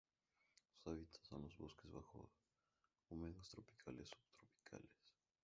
[0.83, 2.31] Su hábitat son los bosques bajos
[3.11, 4.89] húmedos tropicales subtropicales.